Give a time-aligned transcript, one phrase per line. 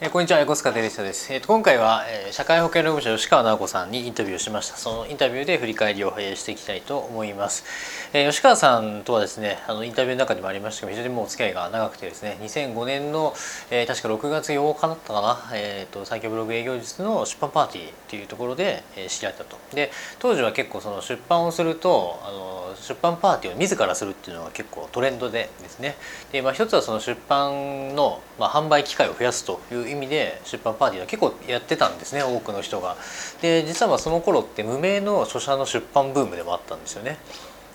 [0.00, 4.76] えこんにちは横須賀デリシャです、えーと今回は、え社会保険労務省吉川直子さんにインタビューしました。
[4.76, 7.64] そのインタビューで振り返りをえしていきたいと思います、
[8.12, 13.34] え吉川さんとはですねあのインタビューの中にもありましたけど非常にもうお付き合いが長くてですね2005年の、
[13.72, 19.56] え確か6月8日だったかな、えー、と最強ブログ営業術の出版パーティーっていうところで、え知り合ったと。
[19.74, 19.90] で
[20.20, 25.96] 当時は結構その出版をするとあの出版パーティーを自らするっていうのが結構トレンドでですね。
[26.30, 32.96] で、まあ、一つはその出版の、まあ、販売機会を増やすという意味で出版パーティーは結構やってたんですね多くの人が。
[33.42, 37.18] で実はその頃って無名の著者の出版ブームでもあったんですよね。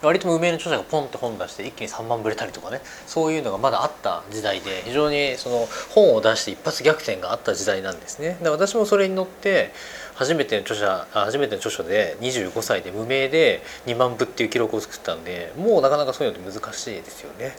[0.01, 8.37] 割と無名の著者がポンって本出して一気に3万ぶれたりとかねそういうのがまだあった時代で非常にその本を出して一発逆転があった時代なんですね。
[8.41, 9.71] で私もそれに乗って
[10.15, 17.55] 初めての著者初めての著書で25歳で無名で2万部っていう記録を作ったんでもうなかなかそういうのって難しいですよね。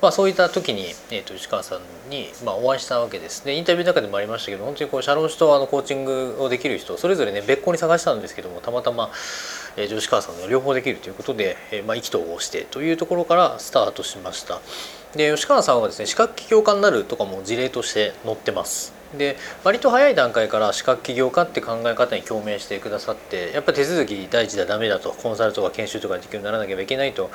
[0.00, 9.10] まあ、そういった時に、えー、と石川さんに、まあ、お会いしたわけですでインタビューの中でもありましたけど本当にこう社労士とあのコーチングをできる人それぞれね別個に探したんですけどもたまたま、
[9.76, 14.60] えー、吉川さんの両方できるということで、えーまあ、意気投合してというところからスタートしました
[15.16, 18.92] で吉川さんはですね資格起業家になるとかも事例として載ってます。
[19.16, 27.30] で割と早い段階から資格起業家って考え方に共鳴してくださってやっぱり手続き第一ではダメだとコンサルとか研修とかできるようにならなければいけないと。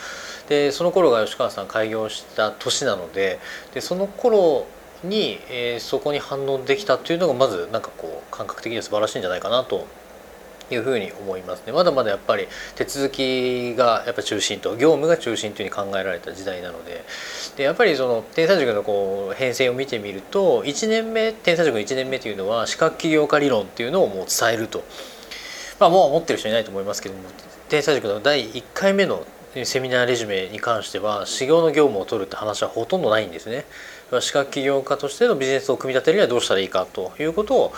[0.49, 3.39] でその頃が吉川さん開業した年なので
[3.75, 4.65] でその頃
[5.03, 9.85] に、えーそこに反応できたっていうのがまずなんかこう感覚的には素晴らしいんじゃないかなと
[10.69, 11.73] いうふうに思いますね。
[11.73, 17.03] まだまだやっぱり手続きがやっぱ中心と業務が中心というふうに考えられた時代なので。
[17.55, 24.83] でやっぱりその天才塾のこう編成を見てみると1年目天才塾の1年目というのは資格起業家理論っていうのをもう伝えると。
[25.79, 27.21] まあもう持ってる人いないと思いますけども
[27.69, 29.25] 天才塾の第1回目の
[29.65, 33.65] セミナーレジュメに関しては修行の業務を取るって話はほとんどないんですね。
[34.21, 37.73] 資格起業家としてのビジネスを組み立てるにはどうしたらいいかということを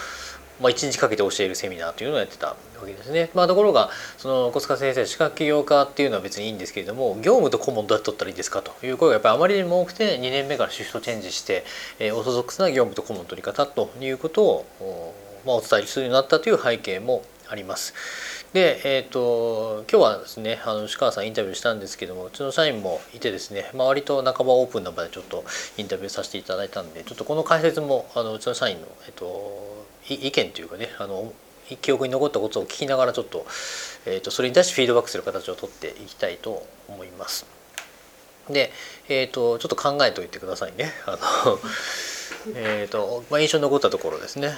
[0.62, 3.30] まあ、1日かけて教えるセミナーというのをやってたわけですね。
[3.34, 11.64] まあ、ところがその小塚先生資格起業家っていうのは別にいいんですけれども業務と顧問どうやって取ったらいいですかという声がやっぱりあまりにも多くて2年目からシフトチェンジして、
[12.00, 15.14] えーオーソドックスな業務と顧問の取り方ということを、お
[15.46, 17.94] まあ、お伝えするようになったという背景もあります。
[18.54, 25.44] で、えー、と今日はですねあの吉川さんインタビューしたんですけどもうちの社員もいてですね、まあ、割と半ばオープンな場でちょっと
[25.78, 29.79] インタビューさせていただいたんでちょっとこの解説もあのうちの社員の、えー、とい
[30.16, 31.34] 意見というかねあの
[31.82, 33.46] 記憶に残ったことを聞きながらちょっと,、
[34.06, 37.46] えー、とそれに対してフィードバックする形をとっていきたいと思います。
[38.50, 38.72] で、
[39.08, 40.92] えー、とちょっと考えておいてくださいね。
[41.06, 41.60] あの
[42.56, 44.56] えーとまあ、印象に残ったところですね。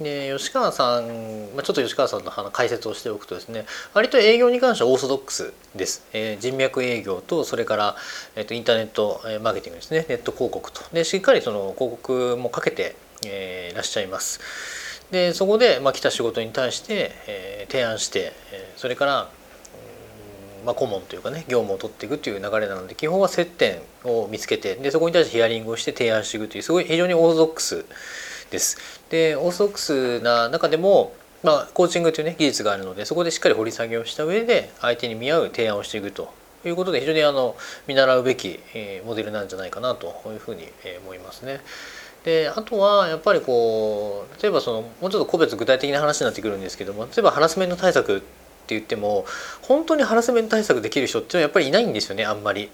[0.00, 7.96] で吉川さん、まあ、ちょっと吉川さんの話解説をしておくとですね割と営業に関してはオーソドックスです、えー人脈営業とそれから、
[8.36, 12.94] えー、とインターネットえーマーケティングですねネット広告とでしっかりその広告もかけて、
[13.28, 14.40] えーいらっしゃいます
[15.10, 19.30] でそこで、まあ、来た仕事に対して、えー提案して、えーそれから
[20.64, 27.86] まあ、顧問というかね業務を取っていくという流れなので基本は接点を見つけてでそこに対してヒアリングをして提案していくというすごい非常にオーソドックス
[28.50, 28.76] です。
[29.10, 36.32] でオーソドックスな中でも、まあ、コーチングというね技術があるのでそこでしっかり掘り下げをした上で相手に見合う提案をしていくと
[36.66, 37.56] いうことで非常にあの
[37.86, 41.60] 見習うべき、えモデルなんじゃないかなというふうにえ思いますね。
[42.24, 48.26] であとはやっぱりこう例えばそのもうちょっと個別具体的な話になってくるんですけども例えばハラスメント対策って
[48.68, 49.24] 言っても
[49.62, 52.70] 本当にハラスメント対策できる人っていうのはやっぱりいないんですよねあんまり。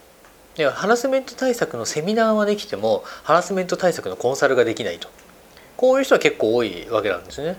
[0.57, 5.09] でハラスメント対策のセミナーはできてもハラスメント対策のコンサルができないと
[5.77, 7.57] こういう人は結構多いわけなんですね。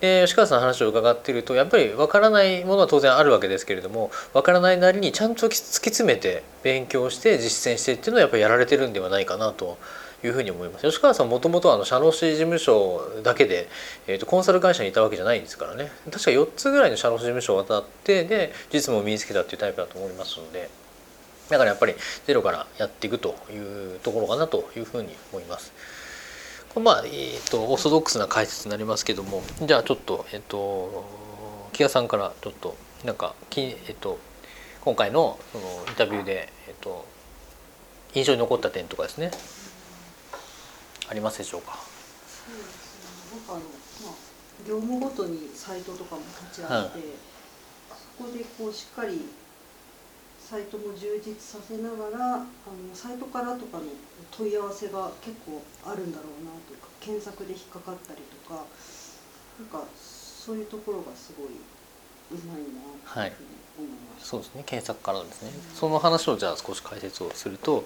[0.00, 9.78] で吉川さんの話を伺っているとやっぱり分からないものは当然あるわけですけれども分からないなりにちゃんと突き詰めて勉強して実践してっていうのはやっぱりやられてるんではないかなと
[10.24, 10.86] いうふうに思います。
[10.86, 13.68] 吉川さんもともとあの社労士事務所だけで、
[14.06, 15.90] えー、とコンサル会社にいたわけじゃないんですからね。
[16.10, 20.70] 確か4つぐらいの社労士事務所を渡ってで実務を身につけたっていうタイプだと思いますので。
[21.48, 21.94] だからやっぱり
[22.26, 25.72] ゼロからやっていくというところかなというふうに思います。
[26.74, 31.04] まあ、えー、とオーソドックスな解説になりますけどもじゃあちょっとえっ、と
[31.72, 34.18] 木屋さんからちょっとなんかき、えっと
[34.82, 37.06] 今回のそのインタビューで、えっと
[38.14, 39.30] 印象に残った点とかですね。
[41.08, 41.78] ありますでしょうか？
[42.28, 43.38] そうですね。
[43.38, 43.62] なんかあの、
[44.06, 47.16] まあ、業務ごとにサイトとかも立ち上げて、
[48.18, 49.28] そこでこうしっかり
[50.38, 52.46] サイトも充実させながらあの
[52.94, 53.84] サイトからとかの
[54.30, 58.64] 問い合わせが結構あるんだろうなというか検索で引っかかったりとか
[59.58, 62.82] なんかそういうところがすごいうまいな
[63.12, 63.48] というふうに
[63.78, 64.26] 思いました。
[64.26, 64.62] そうですね。
[64.64, 67.84] 検索からですね、その話をじゃあ少し解説をすると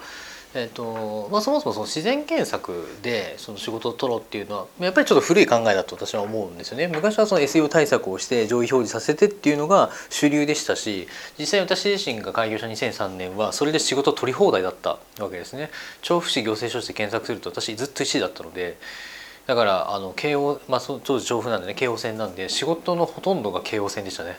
[0.53, 11.07] えーとまあ、そもそもその自然検索でその仕事を取ろうっていうのはやっぱりちょっと古い考えだと私は思うんですよね昔はその SEO 対策をして上位表示させてっていうのが主流でしたし
[11.39, 15.71] 実際私自身が開業した2003年はそれで仕事取り放題だったわけですね
[16.03, 18.77] 調布市行政書士で検索すると私ずっと1位だったので
[19.47, 24.37] だからあの京王、まあ、当時調布なんでね京王線なんで仕事のほとんどが京王線でしたね。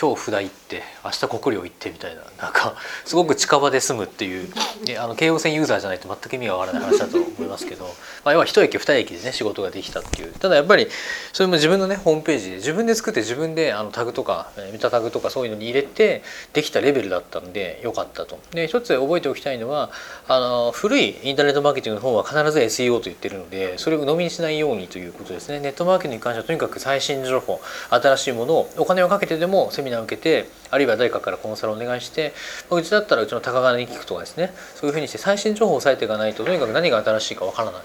[0.00, 0.63] 今日札行って
[1.04, 2.74] 明日国領行ってみたいななんか
[3.04, 4.48] すごく近場で住むっていう
[4.84, 7.84] であの京王線ユーザーじゃないと全く意味がわからない話だと思いますけど、
[8.24, 10.88] まあ、要は一駅二駅でね仕事ができたっていうただやっぱり
[11.32, 16.22] それも自分のねホームページで自分で作って自分であのタグとかメタタグとかそういうのに入れて
[16.52, 18.38] できたレベルだったんでよかったと。
[18.52, 19.90] で一つ覚えておきたいのは
[20.28, 27.60] あの古いインターネットマーケティングの方は必ず SEO と言ってるのでそれを鵜呑みにしないようにということですねネットマーケティングに関してはとにかく最新情報
[27.90, 32.32] 新しいものをお金をかけてでもセミナーを受けてあるいは誰かからコンサルをお願いして
[32.70, 34.52] うちだったらうちの高金に聞くとかですね。
[34.74, 37.82] そういうふうにして最新情報を押さえていかないととにかく何が新しいかわからない、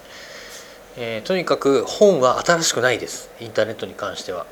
[0.96, 3.30] えー、とにかく本は新しくないです。
[3.40, 4.46] インターネットに関しては。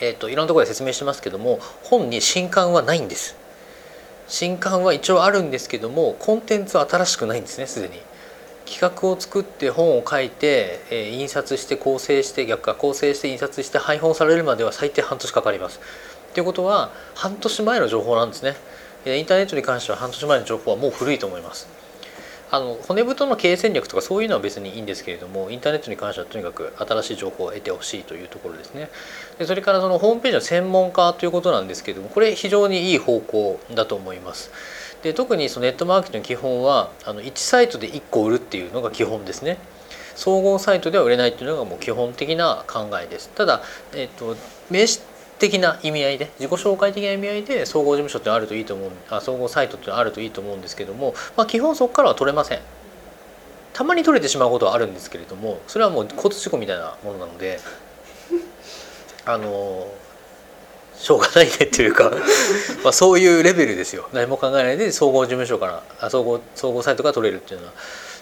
[0.00, 3.36] えーと、いろんなところで説明してますけども本に新刊はないんです。
[4.26, 8.00] 新刊は一応あるんですけどもコンテンツは新しくないんですねすでに。
[8.64, 15.80] 企画を作って本を書いて、えー、印刷して構成して逆か構成して印刷して配本されるまでは最低半年かかります。
[16.34, 18.56] ということは半年前の情報なんですね。
[19.04, 21.68] インターネットに関しては半年前の情報はもう古いと思います。
[22.50, 28.90] あの骨太の経営戦略とかそういうのは別にいいんですけれどもインターネットに関してはとにかく新しい情報を得てほしいというところですね。
[29.38, 34.50] でそれからそのホームページの専門家ということなんですけれどもこれ非常にいい方向だと思います。
[35.02, 39.58] で特にそのネットマーケットの基本はあの1サイトで1個売るっていうのが基本ですね。
[40.14, 43.30] 総合サイトでは売れないっていうのがもう基本的な考えです。
[43.30, 43.62] ただ、
[43.94, 44.36] えっと、
[44.70, 45.00] 名詞
[45.42, 52.60] 的な意味合いで自己紹介的な意味合いで総合事務所ってあるといいと思うあ総合サイトってあるといいと思うんですけども、まあ、基本そこからは取れません。
[53.72, 57.58] たまに取れてしまうことはあるんですけれどもそれはもう交通事故みたいなものなので
[59.24, 59.88] あの
[60.94, 62.12] しょうがないねっていうか
[62.84, 64.08] まあそういうレベルですよ。
[64.12, 67.72] 何も考えないで総合事務所からあ総合総合サイトから取れるっていうのは。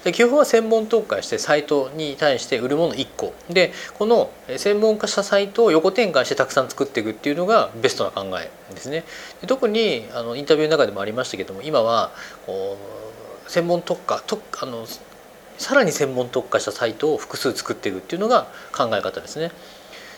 [0.03, 3.33] で基本は専門特化してサイトに対して売るもの1個。
[3.49, 9.03] でこの専門化したサイトを横展開してたくさん作っていくっていうのがベストな考えですね。
[9.41, 12.11] で特にあのインタビューの中でもありましたけども今は
[12.45, 12.77] こ
[13.47, 14.85] う専門特化特あの
[15.57, 19.51] さらに専門特化したサイトを複数作っていくっていうのが考え方ですね。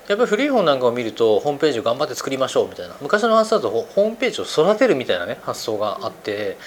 [0.07, 2.95] やっぱり古い本なんかを見るとホームページを頑張って作りましょうみたいな。
[3.01, 6.57] 昔の発想だとホームページを育てるみたいなね発想があって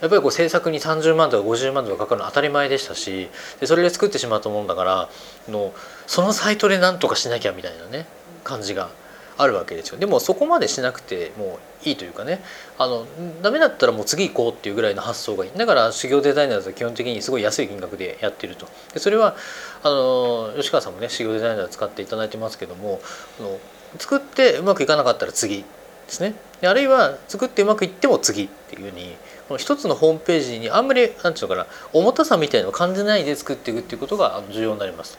[0.00, 3.28] やっぱりこう制作に30万とか50万とかかかるの当たり前でしたし
[3.60, 5.08] でそれで作ってしまったもんだから
[5.48, 5.72] の
[6.06, 8.06] そのサイトで何とかしなきゃみたいなね
[8.44, 8.90] 感じが
[9.36, 9.98] あるわけですよ。
[9.98, 12.42] でもそこまでしなくてもういいというかね
[12.76, 13.06] あの
[13.40, 15.50] ダメだったらもう次行こうっていうぐらいの発想がいい。
[15.56, 18.66] だから修行デザイナーズは基本的にすごい安い金額でやってると。
[18.92, 19.36] でそれは
[19.82, 23.00] あの吉川さんもね修行デザイナーズ使っていただいてますけども
[23.38, 23.58] あの
[23.98, 25.64] 作ってうまくいかなかったら次で
[26.08, 26.34] すね。
[26.60, 29.16] であるいは作ってうまくいっても次っていうふうに
[29.58, 35.18] 一つのホームページにあんまり何て言うのかな重たさみたいのを感じないで作っていくっていうことが重要になります。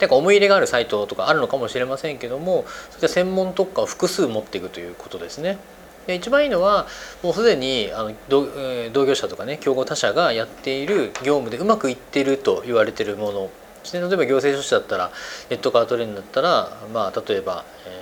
[0.00, 5.58] なんか思い入れがあるサイトとかあるのかもしれませんけどもそういった専門特化を複数持っていくということですね。
[6.06, 6.86] で一番いいのは
[7.22, 13.50] もうすでにあの同業者とかね競合他社がやっている業務でうまくいっていると言われているもの
[13.92, 15.10] 例えば行政書士だったら
[15.50, 17.99] ネットカートレーンだったら、まあ、例えば、えー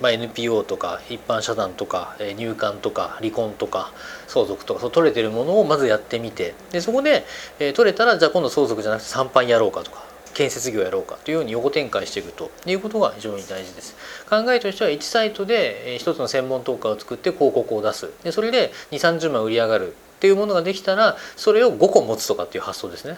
[0.00, 3.92] まあ、NPO とか一般社団とか入管とか離婚とか
[4.26, 7.24] 相続とかそう取れてるものをまずやってみてでそこで、
[7.58, 13.96] えー、取れたらじゃあ今度相続じゃなくて参拝やろうかとか建設業やろうかというように横展開していくということが非常に大事です。
[14.28, 23.16] 考えとしては1サイトで1つの専門特化を作って広告を出すでそれで2 3 0万売り上がるっていうものができたらそれを5個持つとかっていう発想ですね。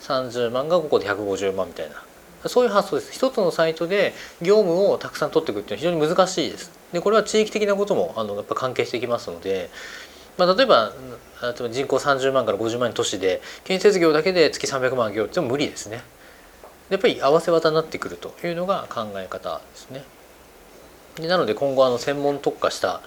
[0.00, 2.02] 30万が5個で150万みたいな
[2.44, 3.12] そういう発想です。
[3.12, 4.12] 一つのサイトで
[4.42, 6.70] 業務をたくさん取っていくっていうのは非常に難しいです。
[6.92, 9.70] でこれは地域的なこともあのやっぱ関係してきますので、
[10.38, 10.92] まあ、例えば
[11.70, 16.02] 人口30万から50万の都市で建設業だけで月300万業っても無理ですね。
[16.90, 20.04] やっぱり合わせ技になってくるというのが考え方ですね。
[21.16, 23.00] でなので今後あの専門特化した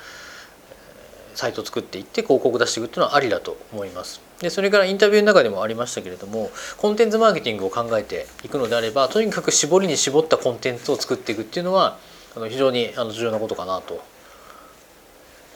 [1.35, 4.28] サイトを作っていって広告出していくっていうのはありだと思います。
[4.41, 11.97] でそれからインタビューの中でもありましたけれどもコンテンツマーケティングを考えていくのであればとにかく絞りに絞ったコンテンツを作っていくっていうのは
[12.35, 14.01] あの非常にあの重要なことかなと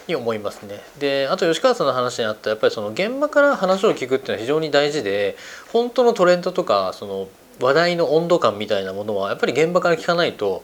[0.07, 0.81] に思いますね。
[0.99, 5.37] であと吉川さんの話にあったやっぱりその現場から話を聞くっていうのは非常に大事で
[5.71, 7.27] 本当のトレンドとかその
[7.61, 10.63] 話題の温度感みたいなものはやっぱり現場から聞かないと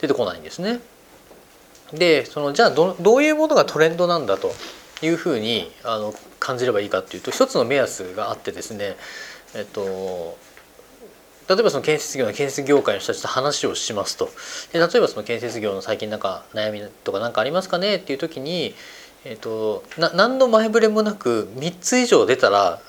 [0.00, 0.80] 出てこないんですね。
[1.92, 4.52] でそのじゃあどどういうものがトレンドなんだと
[5.02, 6.14] いうふうにあの
[6.46, 8.96] 感じればいいかっていうと一つの目安があってですね
[9.56, 10.38] えっと
[11.48, 14.30] 例えばその建設業の建設業界の人たちと話をしますと
[14.72, 18.74] で例えばその建設業の最近なんか悩みとか何かありますかねっていう時に、
[19.24, 22.80] えっと、な何の前触れもなく3つ以上出たら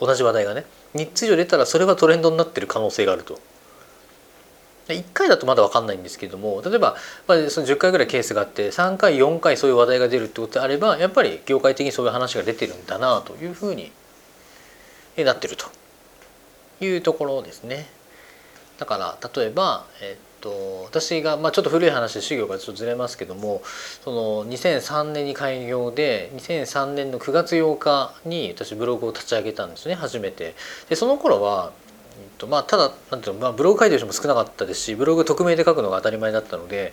[0.00, 3.38] 同じ話題がね3つ以上出たらそれはトレンドになってる可能性があると。
[4.88, 13.90] 1回だとまだ分かんないんですけども例えば、まあ、その10回ぐらいケースがあって3回4回そういう話題が出るってことであればやっぱり業界的にそういう話が出てるんだなというふうに
[15.16, 15.66] なってると
[16.84, 17.86] いうところですね。
[18.78, 23.62] だから例えば、えっと、私が、まあ、ちょっと古い話で修行がちょっとずれますけども
[24.04, 30.54] その2003年に開業で2003年の9月8日に私ブログを立ち上げたんですね初めて。
[30.88, 31.72] でその頃は
[32.38, 36.92] とまあ、ただなんていうの、まあ、ブログ書いてる人も少なかったですしブログ匿名で書くのが当たり前だったので、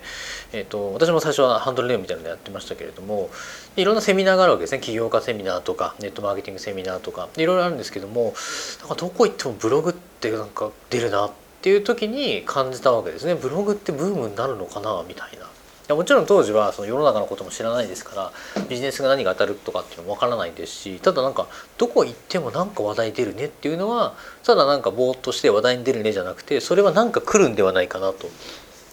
[0.52, 3.30] えーと、私も最初はハンドルネームみたいなのやってましたけれども
[3.76, 4.80] いろんなセミナーがあるわけですね。
[4.80, 7.28] 起業家セミナーとかネットマーケティングセミナーとか。
[7.36, 8.34] いろいろあるんですけども
[8.80, 11.32] なんかどこ行ってもブログってなんか出るなっ
[11.62, 13.34] ていう時に感じたわけですね。
[13.34, 15.53] ブログってブームになるのかなみたいな。
[15.88, 24.14] もちろん当時はその世の中のことも知らないですからビジネスが何が当たるとかっていうのもわからないですしただなんかどこ行ってもなんか話題出るねっていうのは
[24.44, 28.28] ただなんかぼーっとして話題に出るねじゃなくてそれはなんか来るんではないかなと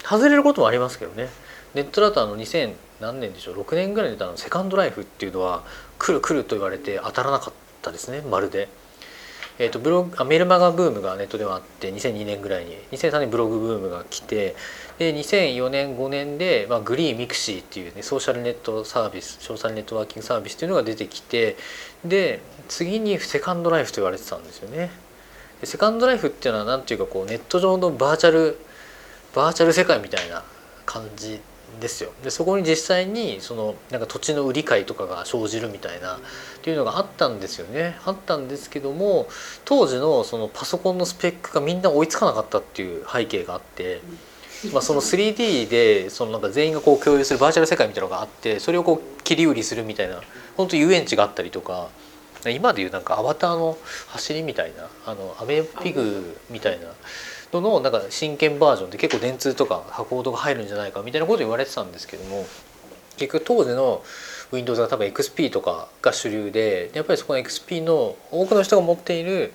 [0.04, 1.30] 外れることもありますけどね
[1.76, 5.64] ネットだとあの2000何年でしょう6年ぐらいで出たのセカンドライフっていうのは
[5.98, 8.68] 来る来ると言われて当たらなかったですねまるで。
[9.60, 14.56] えーと、ブログあメルマガブームがネットではあって2002年ぐらいに2003年ブログブームが来て
[15.02, 21.58] で2004年5年で、まあ、グリー、ミクシィっていう、ね、ソーシャルネットサービスソーシャルネットワーキングサービスっていうのが出てきて
[22.06, 24.92] で次にセカンドライフと言われてたんですよね。
[25.60, 28.60] でセカンドライフっていうのは何ていうかこうネット上のバーチャル
[29.34, 30.44] バーチャル世界みたいな
[30.86, 31.42] 感じ
[31.80, 36.20] ですよでそこに実際にそのなんか土地の売り買いとかが生じるみたいなっ
[36.62, 39.28] ていうのがあったんですよねあったんですけども
[39.66, 44.02] 当時のそのパソコンのスペックがみんな追いつかなかったっていう背景があって。
[44.72, 50.22] まあ、その 3D でそのなんか全員がこう共有するバーチャル世界みたいなのがあってそれをこう切り売りするみたいな
[50.56, 51.90] 本当遊園地があったりとか
[52.50, 53.78] 今でいうなんかアバターの
[54.08, 56.88] 走りみたいなあのアメピグみたいな
[57.54, 62.46] ののなんか真剣バージョンで結構電通とか箱コードが入るんじゃないかみたいなこと言われてたんですけども
[63.18, 64.04] 結局当時の
[64.52, 69.54] Windows が多分 XP とかが主流でやっぱりそこの XP の多くの人が持っている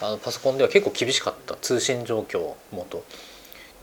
[0.00, 3.04] あのパソコンでは結構厳しかった通信状況もと。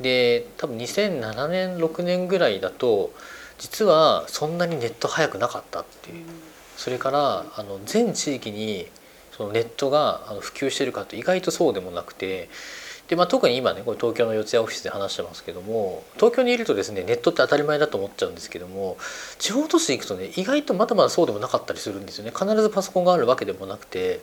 [0.02, 3.12] で多分2007年6年ぐらいだと
[3.58, 6.26] 実はそんなにネット早くなかったっていう。
[6.78, 8.88] それからあの全地域に
[9.38, 12.50] そのネットが普及してるかって意外とそうでもなくて。
[13.08, 18.96] で、まあ、特に今ねこれ東京の四谷オフィスで話してますけども東京にいるとですねネットって当たり前だと思っちゃうんですけども
[19.38, 22.32] 地方都市行くとね意外とまだまだそうでもなかったりするんですよね。
[22.32, 24.22] 必ずパソコンがあるわけでもなくて。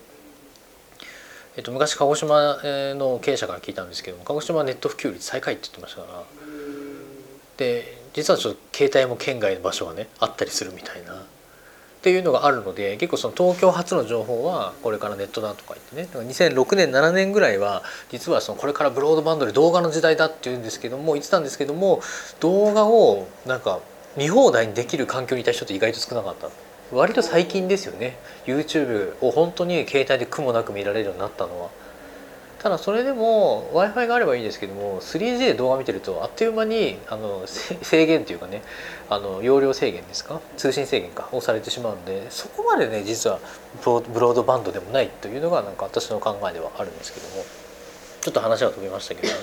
[1.59, 2.57] えっと、昔鹿児島
[2.95, 6.23] の経営者から聞いたんですけども鹿児島はネット普及率最下位って言ってましたから。
[7.57, 11.15] で実はちょっと携帯も県外の場所がねあったりするみたいな。
[11.15, 16.27] っていうのがあるので結構その東京発の情報はこれからネットだとか言ってね。
[16.31, 22.01] 2006年7年ぐらいは実はそのこれからブロードバンドで動画の時代だっていうんですけども言ってたんですけども
[22.39, 23.81] 動画をなんか
[24.17, 26.51] 見放題にできる環境にいた人って意外と少なかった。
[26.93, 28.17] 割と最近ですよね
[28.47, 31.71] YouTube を本当に携帯で苦もなく見られるようになったのは。
[32.59, 38.63] ただそれでも w i f i があればいいんですけども 3G で動画見てるとあっという間にあの制限というかね
[39.09, 40.41] あの容量制限ですか？
[40.57, 43.39] 通信制限かをされてしまうのでそこまでね実は
[43.85, 47.45] ブロードバンドでもないというのがなんか私の考えではあるんですけども。
[48.21, 49.39] ちょっと話は飛びましたけども、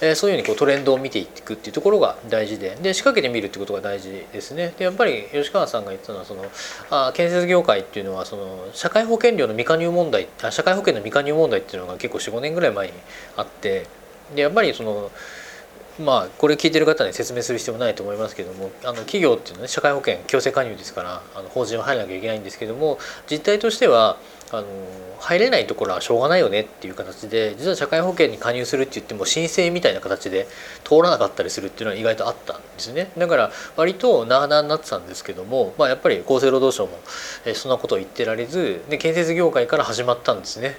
[0.00, 4.74] えー、そういうふうにこうトレンドを見ていくっていうところが大事でで仕掛けてみるってことが大事ですね。
[4.78, 6.44] でやっぱり吉川さんが言ったのはその
[6.90, 12.92] あ建設業界っていうのはその社会保険料の未加入問題あ社会保険の未加入問題っていうのが結構45年ぐらい前に
[13.36, 13.86] あって
[14.34, 15.10] でやっぱりその
[15.98, 22.98] まあこれ聞いてる方に説明する必要もないと思いますけどもあの企業っていうのは、ね、社会保険強制加入ですからあの法人は入らなきゃいけないんですけども
[23.30, 24.18] 実態としては
[24.52, 24.66] あの
[25.18, 30.46] 入れないところはしょうがないよねっていう形で実は社会保険に加入するって言っても申請みたいな形で
[30.84, 36.92] 通らなかったりするっていうのは意外とあったんですねだから割となあなあになってたんですけども、まあ、やっぱり厚生労働省も
[37.54, 40.76] そんなことを言ってられずで建設業界から始まったんですね。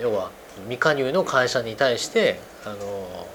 [0.00, 0.30] 要は
[0.64, 3.26] 未加入の会社に対してあの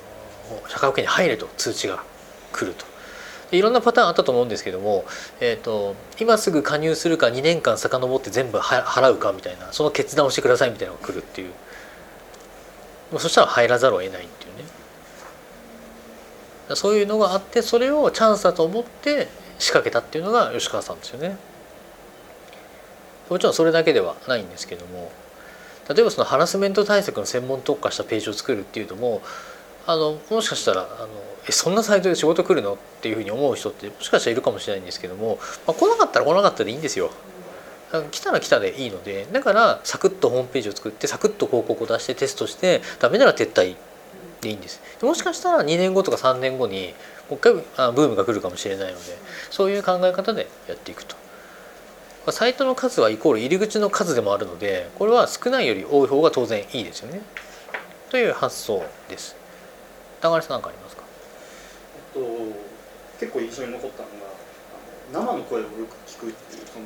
[0.68, 2.04] 社会保険に入れと通知が
[2.52, 2.89] 来ると。
[3.52, 5.06] いろんなパターンあったと思うんですけども、
[5.40, 11.52] えーと、今すぐ加入するか2年間遡って全部払うかみたいなその決断をしてくださいみたいなのが来るっていう
[13.18, 14.58] そしたら入らざるを得ないっていう
[16.70, 19.28] ねそういうのがあってそれをチャンスだと思って
[19.58, 21.36] 仕掛けたっていうのが吉川さんですよね。
[23.30, 25.12] もちろんそれだけではないんですけども
[25.88, 29.22] 例えばそのハラスメント対策の専門特化したページを作るっていうのも
[29.88, 31.08] あのもしかしたらあの
[31.48, 32.74] えそんなサイトで仕事来るの？
[32.74, 37.12] っていうふうに思う人ってもしかしたらいるかもしれないんですけども、まあ、来なかったら来なかったでいいんですよ。
[38.12, 43.76] 来たら来たでいいのでだからサクッとホームページを作ってサクッと広告を出してテストしてダメなら撤退
[44.42, 44.80] でいいんです。
[45.02, 46.94] もしかしたら2年後とか3年後に
[47.30, 49.18] もう一回ブームが来るかもしれないので
[49.50, 51.16] そういう考え方でやっていくと。
[52.32, 57.22] サイトの数はイコール入り口の数でもあるのでこれは少ないより多い方が当然いいですよね。
[58.12, 59.39] という発想です。
[60.22, 61.04] 高橋さん何かありますか？
[62.14, 62.20] と
[63.20, 64.30] 結構印象に残ったのが
[65.14, 66.86] 生の声をよく聞くっていうその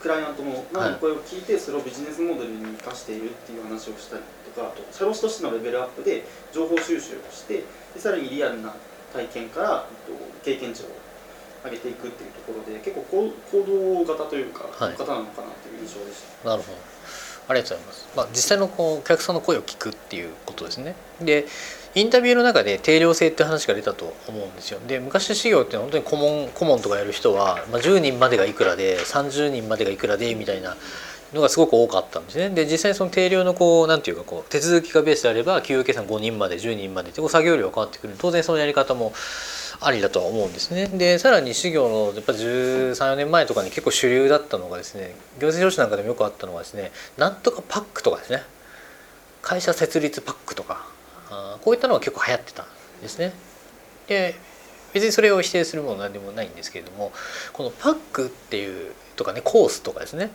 [0.00, 4.22] クライアントの生の声を聞いてそれをビジネスモデルに生かしているっていう話をしたり
[4.54, 7.62] とかあと社労士としてのレベルアップで情報収集をして
[7.94, 8.74] でさらにリアルな
[9.12, 9.86] 体験から
[10.44, 10.86] 経験値を
[11.64, 16.48] 上げていくっていうところで結構行動型というか、はい、方なのかなっていう印象でした。
[16.48, 16.78] なるほど
[17.48, 18.08] ありがとうございます。
[18.16, 20.94] まあ、実際のこうお客さんの声を聞くっていうことですね。
[21.20, 21.46] で
[21.94, 24.80] インタビューの中で定量性って話が出たと思うんですよ。
[24.86, 30.76] で昔修行って本当に顧問顧問とかやる人は、まあ、10人までがいくらで30人までがいくらでみたいな
[31.34, 32.50] のがすごく多かったんですね。
[32.50, 39.12] で実際その定量のこうなんていうかこう手続きがベースであれば給与計算5人まで10人までってこう作業量が変わってくる当然そのやり方も
[39.84, 40.86] ありだとは思うんですね。
[40.86, 48.42] でさらに修行のやっぱ134年前とかに結構主流だったのがですね行政書士なんかでもよくあったのがですねなんとかパックとかですね
[49.42, 50.86] 会社設立パックとか
[51.30, 52.66] あこういったのが結構流行ってたん
[53.00, 53.32] ですね。
[54.06, 54.34] で
[54.92, 57.12] 別にそれを否定するものなんでもないんですけれども
[57.52, 60.30] このパックっていうとかねコースとかですね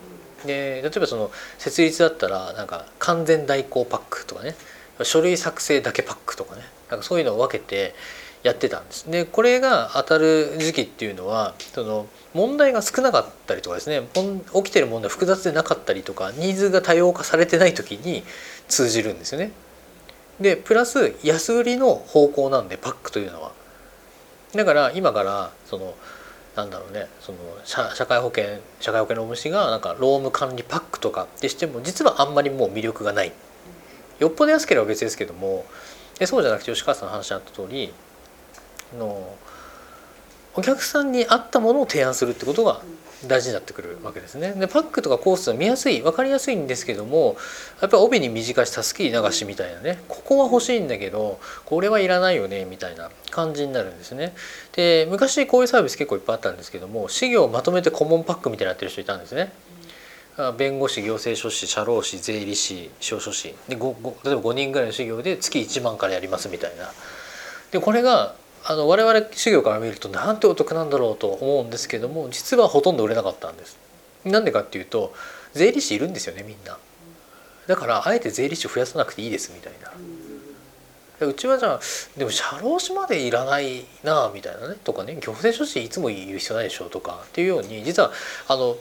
[0.45, 4.55] で例えばその設立だったらなんか完全代行パックとかね
[5.03, 7.93] 書類作成だけパックとかねなんかそういうのを分けて
[8.44, 9.10] やってたんです。
[9.10, 14.08] でこれが当たる時期っていうのはその問題が少なかったりとかですね
[14.53, 18.24] 起きてる問題複雑でなかったりとかニーズが多様化されてない時に
[18.67, 19.51] 通じるんですよね。
[20.39, 23.52] でプラス安売りの方向なんでパックというのは
[24.54, 25.95] だから今からその
[26.56, 33.32] なんだろうねその社会保険社会保険労務士がなんか労務管理パックとかってしても実はあんまりもう魅力がない
[34.19, 35.65] よっぽど安ければ別ですけども
[36.17, 37.93] でそうじゃなくて吉川さんの話にあった通り
[38.97, 39.36] の
[40.56, 42.82] お客さんに合ったものを提案するってことが
[43.26, 44.54] 大事になってくるわけですね。
[44.54, 47.36] でパックとかコースは見やすい分かりやすいんですけども
[47.82, 54.36] やっぱり帯に短したすき流しみたいなねここは欲しいんだけどこれはいらないよねみたいな感じになるんですね。
[54.73, 59.52] で昔こういうサービス結構いっぱいあったんですけども資料をまとめて顧問パックみたいになってる人いたんですね。
[60.56, 66.91] 弁護士行政書士社労士税理士司書士で例えば5人ぐらいの修行で月1万からやりますみたいな。
[67.71, 68.36] でこれが
[68.69, 73.77] あの我々修行から見るとなんてお得なんだろうと思うんですけども実はほとんど売れなかったんです。
[74.25, 75.13] なんでかっていうと
[75.53, 76.77] 税理士いるんですよねみんな。
[77.67, 79.91] だからあえて税理士増やさなくていいですみたいな。
[81.27, 81.80] うちはじゃあ
[82.17, 88.12] でも社労士までいらないなみたいなねとかね行政書士いつもいる必要ないでしょうとかっていうように実は
[88.49, 88.75] あの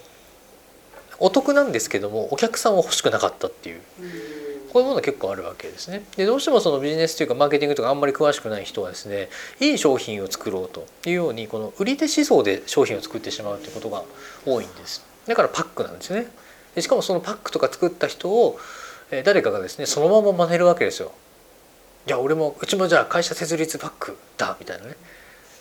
[1.18, 3.80] お得なんですけどもお客さんは欲しくなかったっていう。
[4.76, 6.02] こういうもの結構あるわけですね。
[6.18, 14.02] でどうしてもそのビジネスというかマーケティングとかあんまり詳しくない人はですねいい商品を作ろうというようにこの売り手思想で商品を作ってしまうということが
[14.44, 15.02] 多いんです。
[15.26, 16.26] だからパックなんですよね。
[16.74, 18.58] でしかもそのパックとか作った人を
[19.24, 21.10] 誰かがですねそのまま真似るわけですよ。
[22.04, 24.96] じゃあ俺もうちもじゃあ会社設立パックだみたいなね。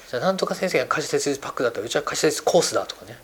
[0.10, 3.18] じゃあなんとか先生が会社設立パックだったらうちは会社設立コースだとかね。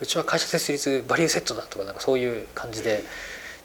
[0.00, 3.04] うちは会社設立バリューセットだとかなんかそういう感じで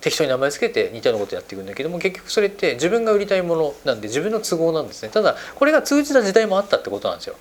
[0.01, 5.09] 適当に名前つけて似たようなことやっていくんだけども結局それって自分が売りたいものなんで自分の都合なんですね。
[5.09, 7.35] ただこれが通じた時代もあったってことなんですよ。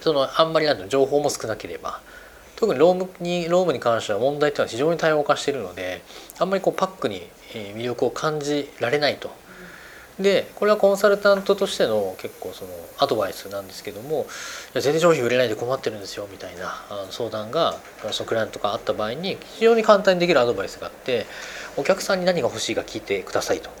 [0.00, 2.00] そのあんまりなん情報も少なければ。
[2.56, 6.00] 特にロームにロームに関しては問題っていうのは非常に多様化しているので
[6.38, 9.30] あんまりこうパックに魅力を感じられないと。
[10.18, 14.26] でこれはコンサルタントとしての結構そのアドバイスなんですけども
[14.72, 16.74] 「全然商品売れないで困ってるんですよ」みたいな
[17.10, 17.76] 相談が
[18.12, 21.26] そのクライアントがあった場合に非常に簡単にできるアドバイスがあって
[21.76, 23.68] お客さんに何が欲しいか聞いてくださいと。
[23.68, 23.72] っ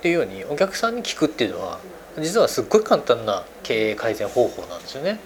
[0.00, 1.78] ていうようにお客さんに聞くっていうのは
[2.18, 5.18] 実はすっごい簡単な経営改善方法なんですよね。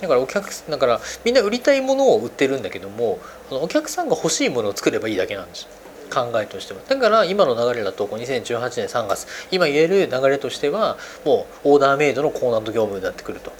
[0.00, 3.18] だからお客だからみんな売りたいものを売ってるんだけども
[3.50, 5.68] お客さんが欲しいものを作ればいいだけなんですよ。
[6.14, 6.80] 考えとしては。
[6.88, 13.52] だから今の流れだと2018年3月今言える流れとしてはもうオーダーメイドの高難度業務になってくると。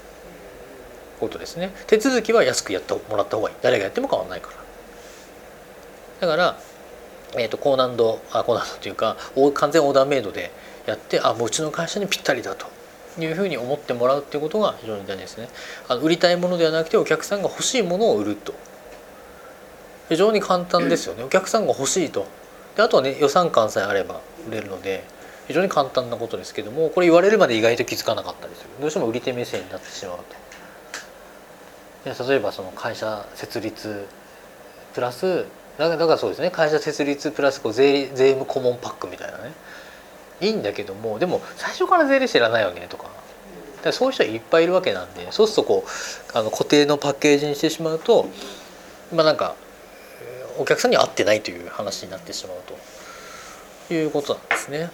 [1.19, 1.71] ことですね。
[1.87, 3.55] 手続きは安くやってもらった方がいい。
[3.61, 4.49] 誰がやっても変わらないか
[6.21, 6.27] ら。
[6.27, 6.59] だから、
[7.37, 9.17] えーと、高難度あ高難度というか
[9.53, 10.51] 完全オーダーメイドで
[10.85, 12.67] やってあもううちの会社にぴったりだと。
[13.17, 15.47] いうふうに思ってもらうっていうことが非常に大事ですね。
[15.87, 18.53] あの売りたいものではなくてお客さんが欲しいものを売ると。
[20.09, 21.23] 非常に簡単ですよね。
[21.23, 22.25] お客さんが欲しいと。
[22.75, 25.03] であとはね予算感さえあれば売れるので
[25.47, 30.23] 非常に簡単なことですけどもこれ言われるまで意外と気づかなかったりするどうしても売り手目線になってしまうと。
[32.05, 34.05] で例えばその会社設立
[34.93, 35.45] プラス
[35.77, 36.51] だからだかそうですね。
[36.51, 39.51] 会社設立プラスこう税税務顧問パックみたいなね。
[40.41, 43.09] いいんだけどもでも最初から税理士いらないよねとか。
[43.83, 48.27] だそういう人いっぱいいるわけなんでそうするとこうあの固定のパッケージにしてしまうと
[49.13, 49.55] まあなんか
[50.57, 52.57] お客さんに合ってないという話になってしまう
[53.87, 54.89] ということなんですね。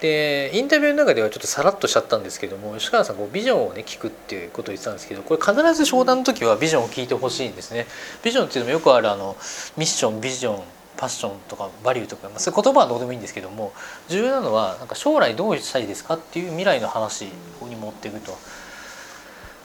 [0.00, 7.86] でインタビューの中ではちょっとさらっとしちゃったんですけども吉川さんこうビジョンをね聞くっていうことを言ってたんですけどこれ必ず商談の時はビジョンを聞いてほしいんですね。
[8.22, 9.36] ビジョンっていうのもよくあるあの
[9.76, 10.62] ミッションビジョン
[10.96, 13.72] パッションとかバリューとか、まあ、そういう言葉はどうでもいいんですけども
[14.08, 17.26] 重要なのはなんか将来どうしたいですかっていう未来の話
[17.62, 18.36] に持っていくと。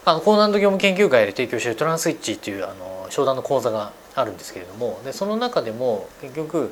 [0.04, 6.72] あの高難度業務研究会で提供しているトランスイッチっていうあの商談の講座があるんですけれどもでその中でも結局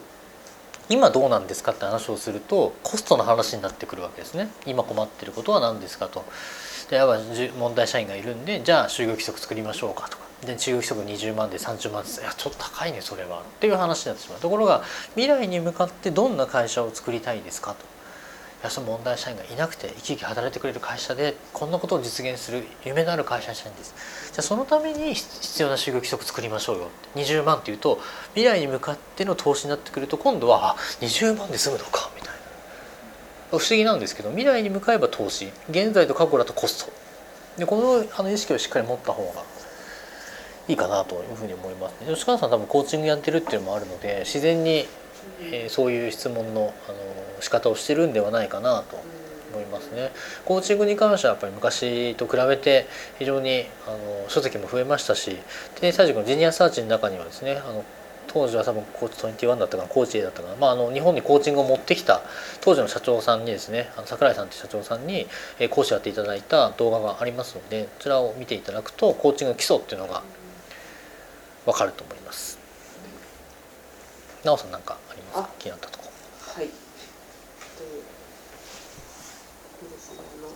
[0.89, 4.49] 今どうなんですかって話をするとコストの話になってくるわけですね。
[4.65, 6.25] 今困ってることは何ですかと。
[6.89, 7.21] でやっぱ
[7.59, 10.23] 問題社員がいるんでじゃあ就業規則作りましょうかとか。
[10.43, 12.21] で就業規則20万で30万です。
[12.21, 13.41] いやちょっと高いねそれは。
[13.41, 14.39] っていう話になってしまう。
[14.39, 17.85] ところが未来に向かってどんな会社を作りたいですかと。
[18.61, 23.93] いやその問題社員がいなくて生き生き働いてくれる会社でこんなことを実現する夢のある会社にしたいんです。
[24.33, 27.19] じゃあそのために必要な就業規則作りましょうよって。
[27.21, 27.99] 20万っていうと
[28.33, 32.39] 未来に向かっての投資になってくると今度はあ20万で済むのかみたいな。
[33.51, 35.51] 不思議なんですけど未来に向かえば投資。
[35.69, 36.91] 現在と過去だとコスト。
[37.57, 39.43] でこのあの意識をしっかり持った方が
[40.67, 44.85] いいかなというふうに思います、ね、吉川さん多分コーチングやってるっていうのもあるので自然に、
[45.41, 46.97] えーそういう質問のあの
[47.41, 48.97] 仕方をしてるんではないかなと
[49.53, 50.11] 思いますね。
[50.45, 55.37] コーチングに関してはやっぱり昔と比べて非常にあの書籍も増えましたし
[55.75, 57.83] 天才塾のジニアサーチの中にはですねあの
[58.27, 62.21] 当時は多分コーチ21だったかなコーチ A だったかな、まあ、あの日本にコーチングを持ってきた
[62.61, 65.25] 当時の社長さんにですねあの桜井さんという社長さんに
[65.57, 70.21] えー講師やっていただいた動画がありますのでこちらを見ていただくとコーチングの基礎っていうのが
[71.65, 72.59] 分かると思います。
[74.43, 75.39] なおさん何かありますか？
[75.41, 76.05] あ気になったとこ
[76.55, 76.69] はい。
[77.81, 78.09] えっと
[79.79, 80.19] そうですね。
[80.19, 80.49] あの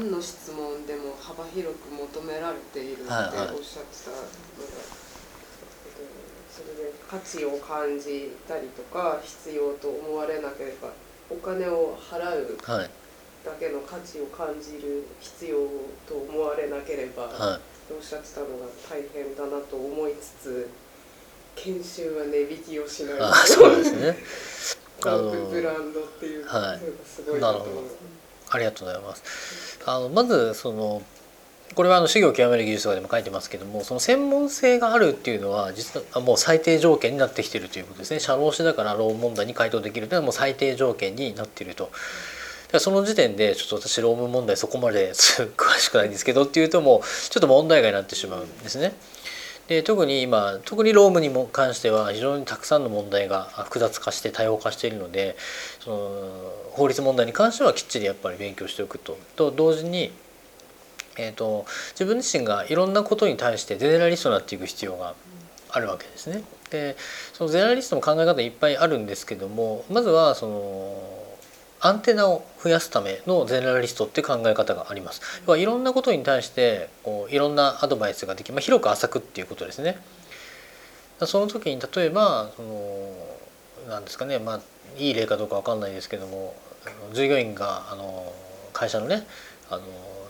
[0.00, 3.24] 何の質問でも幅広く求められているっておっはい。
[3.26, 4.24] はいしゃってたのが、え
[5.88, 6.00] っと
[6.50, 10.92] それで価値を感じたりとか必要と思われなければ
[11.30, 12.90] お金を払うはい。
[13.44, 15.56] だけの価値を感じる必要
[16.06, 17.60] と思われなければ、はい。
[17.92, 18.52] おっしゃってたのが
[18.88, 20.68] 大変だなと思いつつ
[21.56, 23.20] 研修は値引きをしない。
[23.20, 24.16] あそうですね
[25.06, 26.44] あのブランドっていう
[27.38, 27.96] いなと思います。
[28.50, 29.80] ありがとうございます。
[29.86, 31.02] あのまずその
[31.74, 41.90] これはあの修行を極める技術とかでも書いてますけどもその専門性があるっていうのは実はもう最低条件になってきているということですね社労士だから労務問題に回答できるというのはもう最低条件になっていると。
[42.78, 45.10] その時点でちょっと私労務問題そこまで
[45.56, 48.92] 詳しくないんですけどっていうともうちょっと問題外になってしまうんですね。
[49.70, 55.36] で特に今特に労務にも関しては非常にたくさんの問題が複雑化して多様化しているので
[55.78, 55.96] その
[56.72, 60.10] 法律問題に関してはきっちりやっぱり勉強しておくとと同時に、
[61.16, 65.14] えー、と自分自身がいろんなことに対してゼネラリストになっていく必要が
[65.70, 66.42] あるわけですね。
[66.70, 66.96] で
[67.32, 71.19] そのゼネラリストの考え方いっぱいあるんですけどもまずはその
[71.80, 75.22] アンテナを増やすためのゼネラリストって考え方があります。
[75.46, 79.98] 要はいろんなことに対してこういろんなアドバイスができ、まあ、広く浅くっていうことですね。
[81.26, 83.12] その時に例えばその
[83.88, 84.60] なんですかねまあ
[84.98, 86.54] いい例かどうかわかんないですけども
[86.86, 88.32] あの従業員があの
[88.72, 89.26] 会社のね
[89.70, 89.82] あの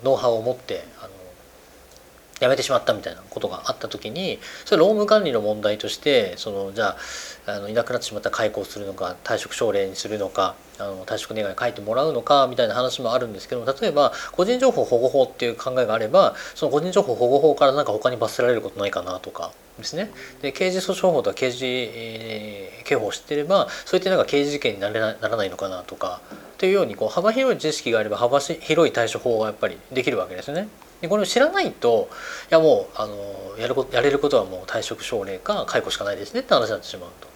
[0.03, 1.11] ノウハウを持ってあの
[2.41, 6.97] 辞めてしまったみたいなことがあった時にそれ労務管理の問題としてそのじゃ
[7.47, 20.11] ああのいなくなってしまったら解雇するのか退職奨励にするのかあの退職願い書いてもらうのかみたいな話もあるんですけども例えば個人情報保護法っていう考えがあればその個人情報保護法から何か他に罰せられることないかなとかですね
[20.43, 26.21] で刑事訴訟法とか刑事、えー刑法を知ってればそういったなんか刑事事件になれなならないのかなとか
[26.59, 30.69] というようにこう幅広い知識があれば幅広い対処法がやっぱりできるわけですね。
[31.01, 32.09] でこれを知らないと
[32.51, 33.15] いやもうあの
[33.59, 37.29] やることやれることはもう退職奨励か解雇しかないですねって話になってしまうと。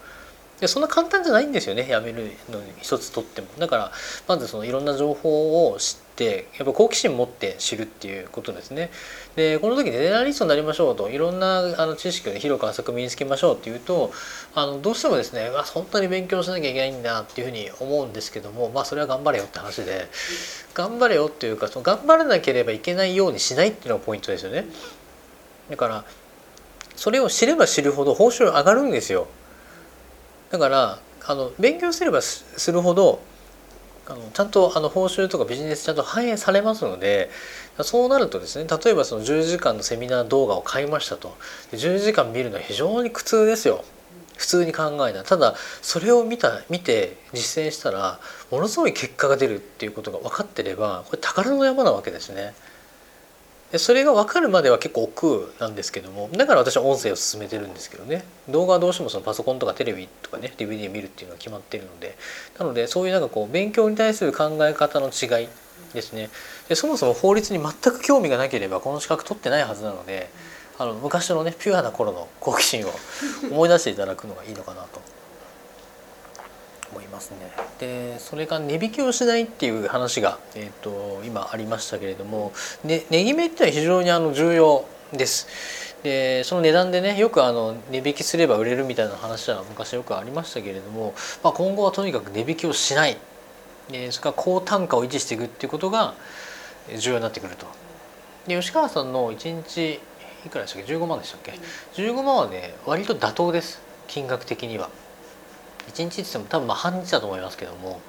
[0.60, 3.92] でそんな簡単じゃないんですよねやめるのに一つとってもだから
[4.28, 8.90] まずそのいろんな情報を知ってやっぱ好奇心持って知るっていうことですね。
[9.34, 14.12] でこの時ゼネラリストになりましょうといろんなあの知識を、ね、広く浅く身につけましょうっていうと
[14.54, 20.06] あのどうしてもですねあ本当に勉強しなきゃいけないんだっていうふうに思うんですけどもまあそれは頑張れよって話で
[20.72, 24.66] 頑張れよっていうかその頑張らなければいけないようにしないっていうのがポイントですよね。
[25.68, 26.04] だから
[26.94, 29.26] それを知れば知るほど報酬上がるんですよ。
[30.52, 33.20] だからあの勉強すればするほど
[34.06, 37.30] あのちゃんとあの報酬とかビジネスちゃんと反映されますので
[37.80, 41.36] そうなるとですね例えばその10時間のセミナー動画を買いましたと。
[41.72, 43.84] 10時間見るのは非常に苦痛ですよ。
[44.36, 48.18] 普通に考えないただそれを見た見て実践したら
[48.50, 52.52] ものすごい結果が出るっていうことが分かってればこれ宝の山なわけですね。
[53.78, 58.24] それが分かるまでは結構億劫なんですけどもだから私は音声を進めてるんですけどね。
[58.48, 62.16] 動画はどうしてもそのパソコンとかテレビとかね DVD 見るっていうのは決まってるので
[62.58, 65.48] なのでそういうなんかこう勉強に対する考え方の違い
[65.92, 66.30] ですね。
[66.68, 70.28] でそもそも法律に全く興味がなければこの資格取ってないはずなので
[70.78, 72.90] あの昔のねピュアな頃の好奇心を
[73.50, 75.00] 思い出していただくのがいいのかなと
[76.94, 77.36] 思いますね。
[77.80, 82.52] でそれが値引きをしないっていう話が、えーと、今ありましたけれども、
[82.84, 85.48] ね、値決めってのは非常にあの重要です。
[86.04, 93.16] でその値段でねよくあの値引きすれば売れるみたいな話は昔よくありましたけれども、まあ、今後はとにかく値引きをしない
[93.90, 96.14] でそれから高単価を維持していくっていうことが
[96.98, 97.66] 重要になってくると。
[98.46, 100.00] で吉川さんの1日
[100.44, 101.52] いくらでしたっけ？15万でしたっけ、
[101.94, 104.90] 15万はね割と妥当です金額的には。
[105.88, 108.00] 1日ってっても多分まあ半日だと思いますけども、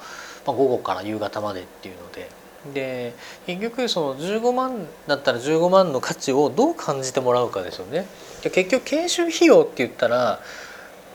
[0.46, 2.30] まあ、午後から夕方までっていうので
[2.74, 3.14] で
[3.46, 8.08] 結局その15万だったら15万の価値をどう感じてもらうかですよね。
[8.42, 10.40] 結局研修費用って言ったら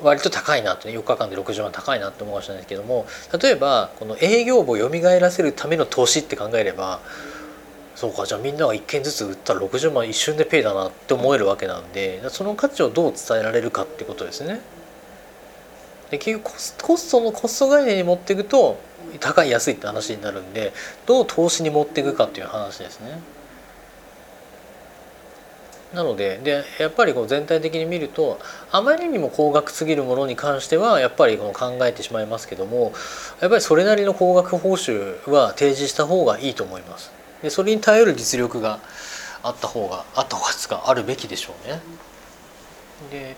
[0.03, 3.07] 割と高いなと、ね、4日間で60万高いなって思うかもしれないですけども
[3.40, 7.01] 例えばこの営業部を蘇らせるための投資って考えれば
[7.94, 14.61] そうかじゃあみんなが1件ずつ売ったら60万一瞬でペイだなって思えるわけなんでその価値をどう伝えられるかってことですね。
[16.11, 18.79] で結局コストのコスト概念に持っていくと
[19.20, 20.73] 高い安いって話になるんで
[21.07, 23.20] どう投資に持っていくかっていう話ですね。
[25.94, 28.38] なのででやっぱりこう全体的に見ると
[28.70, 32.92] あまりにも高額すぎるものに関してはやっぱりこの考えてしまいますけども
[33.40, 37.11] やっぱりそれなりの高額報酬は提示した方がいいと思います。
[37.42, 38.79] でそれに頼る実力が
[39.42, 41.81] あった方があった方がつかあるべきでしょうね。
[43.11, 43.37] で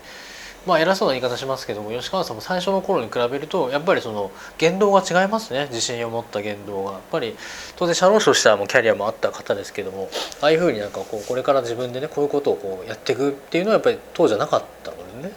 [0.65, 5.67] まあ偉そうな言い方しますけども吉川さんも最初の頃に比べるとやっぱりその言動が違いますね。
[5.69, 6.93] 自信を持った言動が。
[6.93, 7.35] やっぱり
[7.75, 10.09] 当然社労士としてはもうキャリアもあった方ですけども
[10.41, 15.33] ああいうふうになんかこうこれから自分でねこういうことをこうやっていくっていうのはやっぱり当時はなかったのでね。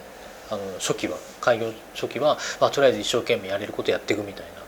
[0.49, 4.66] あの初期は開業初期は、まあ、とりあえず一生懸命やれることやっていくみたいな。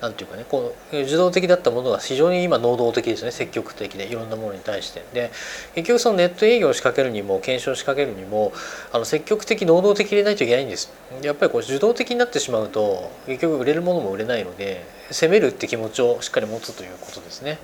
[0.00, 5.02] なんていうかねこう受動的だったものが非常に今能動的ですね積極的でいろんなものに対して。
[5.14, 5.30] で
[5.74, 8.52] 結局そのネット営業を仕掛けるにも検証を仕掛けるにも
[8.92, 10.92] あの積極的能動的でないといけないんです。
[11.22, 17.58] やっぱりこう受動的になってしまうと結局売れるものも売れないので攻めるって気持ちをしっかり持つということですね。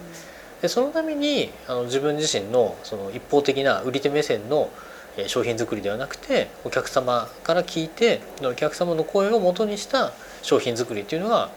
[0.62, 4.70] でそのためにあの自分自身のその一方的な売り手目線の
[5.26, 11.50] 商品作りではなくてお客様から聞いてお客様の声をもとにした商品作りっていうのが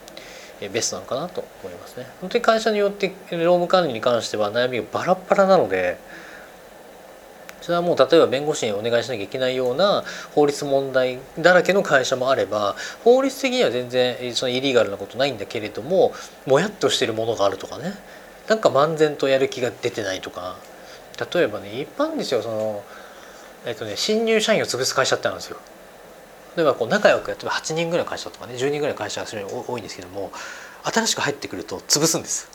[0.62, 2.08] ベストなのかなと思いますね。
[2.22, 5.98] 本当に会社によって労務管理に関しては悩みがバラバラなので
[7.66, 10.04] それはもう例えば弁護士にお願いしなきゃいけないような
[10.36, 16.14] 法律問題だらけの会社もあれば法律的には全然そのイリーガルなことないんだけれども
[16.46, 17.94] もやっとしてるものがあるとかね
[18.48, 20.58] なんか漫然とやる気が出てないとか
[21.34, 22.84] 例えばね一般ですよその、
[23.66, 25.58] えっとね、新入社員を潰す会社ってあるんですよ。
[26.56, 30.32] 例えばこう仲良く例えば8人ぐらいの会社とかね10人ぐらいの会社が非常に多いんですけども
[30.84, 32.48] 新しく入ってくると潰すんです。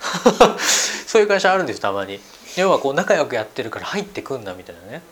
[1.07, 2.21] そういう会社あるんですたまに。
[2.57, 5.03] 要はこう仲良くやってるから入ってくんだみたいなね。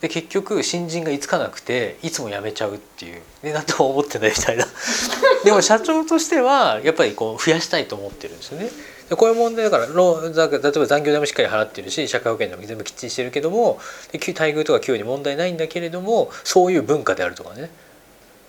[0.00, 3.22] で結局新人がいつかなくていつも辞めちゃうっていう。
[3.42, 4.66] で何とも思ってないみたいな。
[5.44, 8.70] でも社長としてはやっぱりこう増やしたいと思ってるんですよね。
[9.08, 13.80] でこういう問題だから例えば残業代もしっかり払ってるし社会保険でも全部きっちりしてるけども
[14.12, 17.70] 待遇とか給与に問題ないんだけれどもそういう文化であるとかね。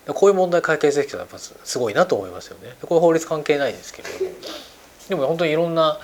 [0.07, 2.75] こういう問題解決できたらやっぱすごいなと思いますよね。
[2.81, 4.31] これ法律関係ないですけれども。
[5.09, 5.99] でも本当にいろんな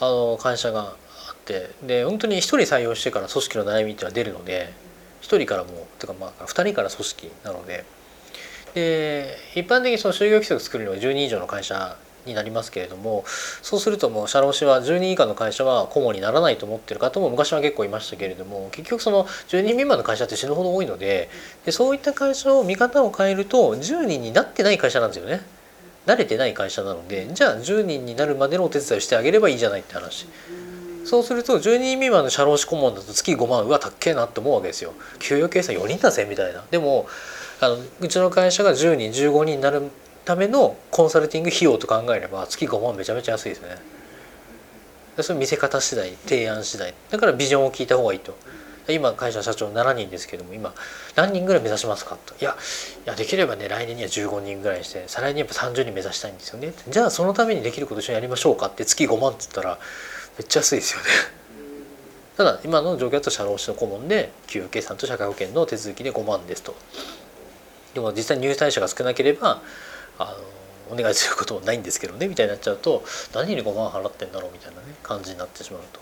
[0.00, 0.80] あの会社が
[1.28, 1.70] あって。
[1.82, 4.72] で本当に1人採用してから組織の悩みっていうのは出るので
[5.22, 7.84] 1人からもてかまあ2人から組織なので。
[8.74, 13.24] で一般的にその就業規則作るのは10人以上の会社になりますけれども
[13.62, 21.28] そうするともう社労士は10人以下の会社は顧問にならないと思ってる方も昔は結構いましたけれども結局その10人未満の会社って死ぬほど多いので
[21.64, 25.40] でそういった会社を見方を変えると10人になってない会社なんですよね。
[26.06, 30.28] 慣れてない会社なのでじゃあ10人になるまでのお手伝いをしてあげればいいじゃないって話。
[31.04, 34.92] そうすると10人未満の社労士顧問だと月5万うわたっけえなって思うわけですよ。
[35.20, 36.64] 給与計算4人だぜみたいな。
[36.70, 37.06] でも
[37.60, 39.82] あのうちの会社が10人15人になる
[40.26, 43.76] ためのコンサルティング費用と考えれば月5万めちゃめちゃ安いですね。
[45.22, 46.92] それ見せ方次第提案次第。
[47.10, 48.36] だからビジョンを聞いた方がいいと。
[48.88, 50.72] 今会社社長7人ですけども今
[51.16, 52.34] 何人ぐらい目指しますかと。
[52.40, 52.56] いや
[53.04, 56.72] いやできればね来年には15人ぐらいにして再来年やっぱ30人目指したいんですよね。
[56.88, 59.78] じゃあそのためにできること一緒にやりましょうかって月5万って言ったら
[60.38, 61.06] めっちゃ安いですよね。
[62.36, 66.74] ただ今の状況だと社労士の顧問で給与計算と社会保険の手続きで5万ですと。
[67.94, 69.62] でも実際入退者が少なければ
[70.18, 70.36] あ
[70.90, 76.00] のお願いすることもないんですけどねみたいになっちゃうと何に5万払ってんだろうみたいなね感じになってしまうと。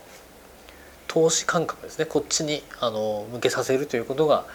[1.07, 4.45] 投資感覚ですねこっちにあの向けさせるということが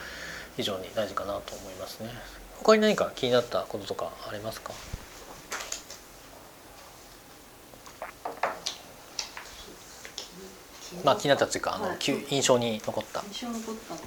[0.56, 2.10] 非常に大事かなと思いますね。
[2.58, 4.72] 他に何か気になったこととかありますか？
[11.04, 14.06] まあ気になったというかあの、印象に残った印象に残ったのは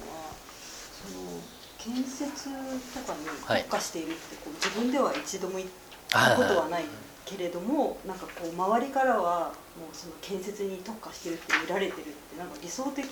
[1.84, 5.68] 建設とかにはい特化しているってこう自分では一度も言っ
[6.08, 6.84] たはいことはない
[7.26, 13.04] けれどもなんかこう周りからはもうその建設に特化してるって見られてるってなんか理想的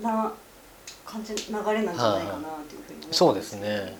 [0.00, 0.32] な
[1.04, 3.96] 感じ流れなんじゃないかなというふうに思ったんそうですね。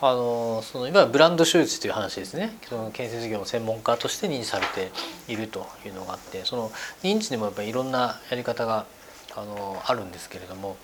[0.00, 2.56] あのそのいわゆるブランド周知という話ですね。
[2.68, 4.92] その建設業の専門家として認知されて
[5.26, 6.70] いるというのがあってその
[7.02, 8.86] 認知でもやっぱりいろんなやり方が
[9.34, 10.76] あのあるんですけれども、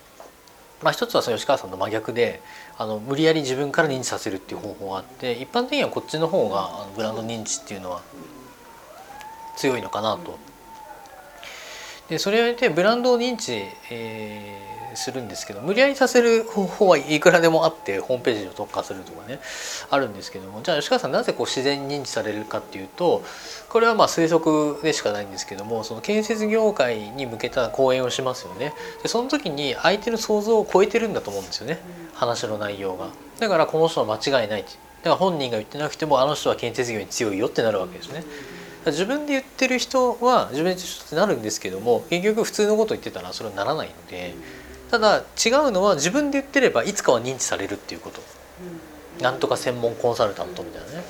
[0.82, 2.42] まあ、一つはその吉川さんの真逆で
[2.76, 8.02] あの無理やり自分から認知させるっていう方法があって一般的にはこっちの方があのブランド認知っていうのは
[9.56, 10.38] 強いのかなと。
[12.08, 13.52] でそれでブランドを認知、
[13.90, 14.63] えー
[14.96, 19.40] するんですけど無理やりさせる方法はいくらでもあってホームページを特化するとかね
[19.90, 23.22] あるんですけどもじゃあ吉川さんなぜこう自然に認知されるかっていうと
[23.68, 28.72] これはまあ推測でしかないんですけどもその建設業界に向けた講演をしますよね。
[29.02, 31.78] でその時に相手の想像を超えてるんだと思うんですよね。
[32.14, 33.08] 話の内容が。
[33.40, 34.62] だからこの人は間違いない。
[34.62, 34.76] だか
[35.10, 38.24] ら本人が言ってなくてもあの人は建設業に強いよってなるわけですね。
[38.86, 44.34] 自分で言ってる人は自分で言ってる人ってなるんですけども結局普通のこと言ってたらそれはならないので
[44.90, 48.20] ただ違うのは自分で言ってればいつかは認知されるっていうこと。
[49.20, 51.04] なんとか専門コンサルタントみたいなね。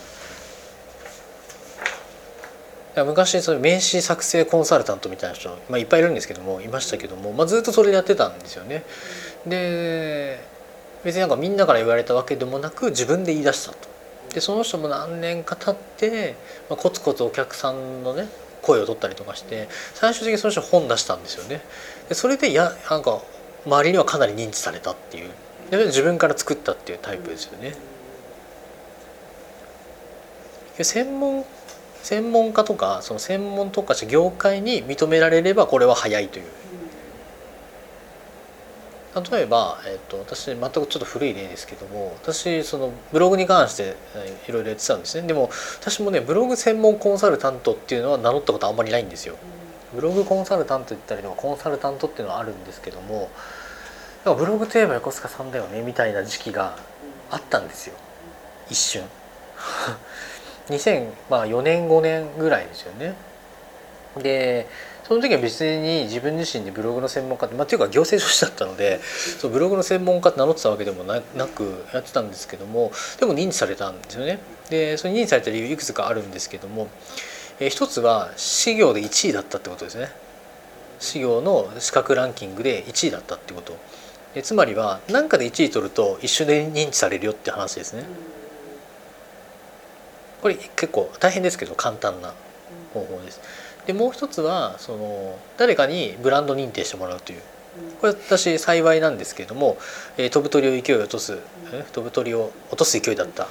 [2.97, 8.85] いや昔そういう名刺作成コンサルタントみたいな人、まあ、いっぱいいるんですけどもいましたけども、まあ、ずっとそれやってたんですよね。
[9.47, 10.39] で
[11.03, 13.89] 別になんかみんなから言われたわけでもなく自分で言い出したと。
[14.33, 16.37] でその人も何年か経って、
[16.71, 18.29] まあ、コツコツお客さんのね
[18.63, 21.63] 声を取ったりとかして最終的にその人本出したんですよね。
[22.09, 23.21] でそれでやなんか
[23.67, 25.31] 周りにはかなり認知されたっていう。
[25.71, 27.75] で自分から作ったっていうタイプですよね。
[30.83, 31.45] 専門
[32.03, 36.45] 専門家とかその専門特化した業界に認められればこれは早いという。
[39.31, 43.95] 例えば、えっと、私全くちょっと古い例ですけども私そのブログに関して
[44.49, 45.27] いろいろやってたんですね。
[45.27, 45.51] でも
[45.81, 49.37] 私もねブログ専門コンサルタントっていうのは名乗ったことあんまりないんですよ。
[49.95, 53.31] ブログコンサルタントって言ったりとかコンサルタントっていうのはあるんですけども
[54.33, 56.79] ブログといえば横須賀さんだよねみたいな時期が
[57.31, 57.95] あったんですよ。
[58.71, 59.05] 一瞬。
[60.71, 63.15] 2004年5年ぐらいですよね。
[64.17, 64.67] で
[65.07, 69.01] その時は別に自分自身でブログの専門家って、まあ、っていうか行政書士だったので
[69.39, 74.39] そうブログの専門家って名乗ってたわけでもなくやってたんですけどもでも認知されたんですよね。
[74.71, 76.89] でそれ認知された理由いくつかあるんですけども、
[77.61, 80.11] えー一つは私業で1位だったってことですね。
[80.99, 83.77] 私業の資格ランキングで1位だったってこと。
[84.35, 88.05] えつまりは何かで1位取ると一瞬で認知されるよって話ですね。
[90.43, 92.35] これ結構大変ですけど簡単な
[92.93, 93.41] 方法です。
[93.87, 97.41] でもう一つはその誰かにブランド認定してもらうという。
[98.01, 99.79] これ私幸いなんですけれども、
[100.17, 101.39] えー飛ぶ鳥を勢い落とす、
[101.93, 103.49] 飛ぶ鳥を落とす勢いだった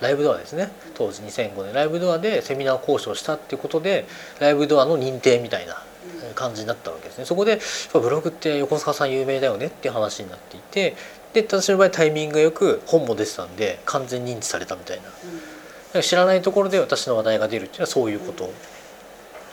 [0.00, 0.70] ライブドアですね。
[0.94, 4.06] 当時2005年ライブドアでセミナー講師をしたっていうことで
[4.40, 5.82] ライブドアの認定みたいな
[6.34, 7.24] 感じになったわけですね。
[7.24, 7.60] そこで
[7.92, 10.96] ブログって横須賀さん有名だよねっていう話になっていて
[11.32, 15.04] で私の場合タイミングがよく本も出てたんで完全認知されたみたいな。
[15.04, 15.18] だか
[15.94, 18.50] ら知らないところで私の話題が出るっていうのはそういうこと。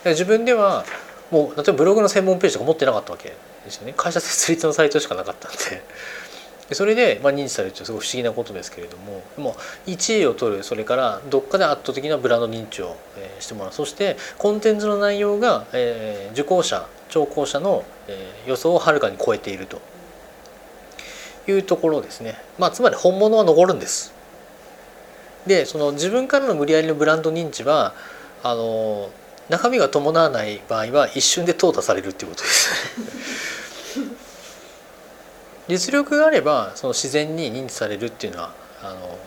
[0.06, 0.86] 自分では
[1.32, 3.34] もう例えばブログの専門ページとか持ってなかったわけ
[3.65, 3.94] ですよね。
[3.98, 5.58] 会社設立のサイトしかなかったんで
[6.72, 9.56] それで、まあ、認知されるってすごい不思議なことですけれどもでも
[9.86, 12.98] 1位を取るそれからどっかで圧倒的なブランド認知を、
[13.40, 13.74] してもらう。
[13.74, 17.84] そしてコンテンツの内容が、えー受講者聴講者の、
[18.46, 19.82] 予想をはるかに超えていると。
[21.50, 24.13] いうところですね、まあ、つまり本物は残るんです。
[25.46, 27.94] でその自分からの無理やりのブランド認知は
[28.44, 29.10] あの
[29.50, 33.56] 中身が伴わない場合は一瞬で淘汰されるっていうことです。
[35.68, 39.18] 実力があればその自然に認知されるっていうのはあの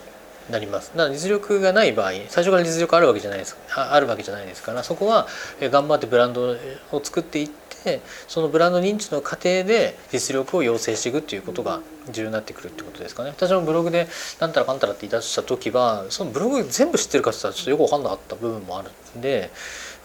[0.49, 0.91] なります。
[0.95, 3.57] だから実力がない場合最初から実力あるわけじゃないです。
[3.75, 5.27] ああるわけじゃないですからそこは
[5.61, 6.57] 頑張ってブランド
[6.91, 7.49] を作っていっ
[7.83, 11.81] てそのブランド認知の過程で実力を養成していくっていうことが
[12.11, 13.29] 重要になってくるってことですかね。
[13.29, 14.07] 私もブログで
[14.39, 19.51] なんたらかんたらって言い出した時はそのブログ全部知ってるかって言ったらちょっとよく分かんなかった部分もあるんで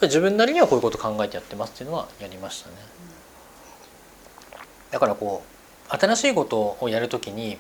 [0.03, 2.77] 自分なりにはこういうこと考えてやってますっていうのはやりましたね。
[4.91, 5.56] だからこう
[5.89, 7.59] 新しいことをやるときに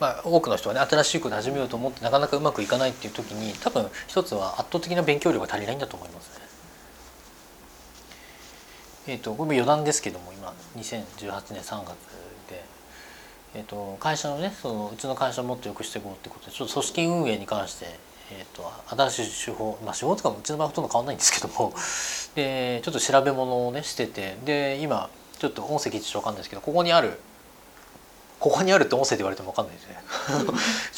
[0.00, 6.44] まあ、多くの人はね新しいこと始めようと思ってなかなかうまくいかないっていう時に多分一つは圧倒的な勉強量が足りないんだと思いますね。
[9.06, 11.94] え、ー、とこれも余談ですけども今2018年3月
[12.48, 12.64] で、
[13.54, 17.86] えーと、会社のねそのうちの会社をもっと良くしていこうってことでちょっと組織運営に関して、
[18.32, 18.70] えーと、
[19.10, 21.74] 新しい手法まあ手法とかもうちの場合ほとんど変わんないんですけども
[22.34, 25.10] でちょっと調べ物をねしててで今
[25.44, 27.18] ちょっと音声聞いてちょっと分かんないですけどここにある
[28.40, 29.96] ここにあるって音声で言われても分かんないですね。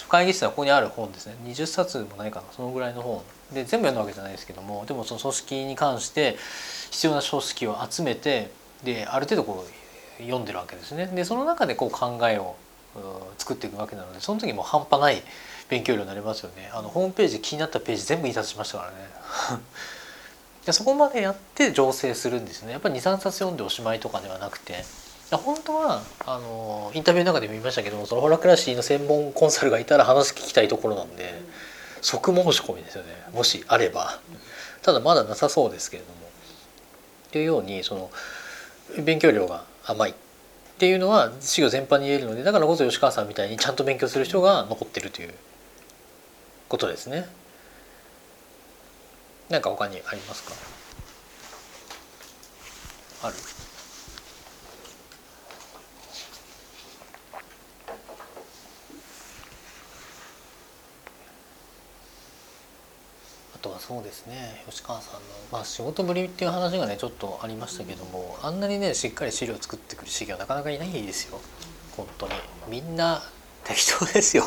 [0.08, 1.36] 会議室はここにある本ですね。
[1.44, 2.46] 20冊もないかな。
[2.52, 3.22] そのぐらいの本。
[3.52, 6.36] で全部読んだわけじゃないですけどもでもその組織に関して
[6.90, 8.50] 必要な書式を集めて
[8.84, 9.64] である程度こ
[10.18, 11.06] う読んでるわけですね。
[11.06, 12.56] でその中でこう考えを
[13.38, 15.22] 作っていくわけなのでその時も半端ない
[15.68, 16.70] 勉強量になりますよね。
[16.72, 18.96] あのホームページ気になったページ全部印刷しましたからね
[20.66, 22.72] でそこまでやって醸成するんですね。
[22.72, 24.84] やっぱり23冊読んでおしまいとかではなくて。
[25.30, 31.42] 本当はあのインタビューの中でも言いましたけどもそのホラクラシーの専門コンサルがいたら話聞きたいところなんで
[32.00, 33.10] 即申し込みですよね。
[33.32, 34.20] もしあれば。
[34.82, 36.16] ただまだなさそうですけれども。
[37.32, 38.10] というようにその
[39.02, 40.14] 勉強量が甘いっ
[40.78, 45.34] ていうのは事業全般に言えるのでだからこそ吉川さんみたいにちゃんと勉強する人が残ってるという
[46.68, 47.26] ことですね。
[49.48, 50.52] 何か他にありますか？
[53.22, 53.34] ある？
[63.62, 65.20] とはそうですね吉川さんの、
[65.50, 71.40] まあ、仕事ぶりっていう話がねちょっとありましたけどもあんなにねしっかり資料作ってくる資料なかなかいないですよ。
[71.96, 72.32] 本当に。
[72.68, 73.22] みんな
[73.64, 74.44] 適当ですよ。